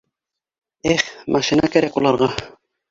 [0.95, 1.05] Эх,
[1.37, 2.35] машина кәрәк уларға!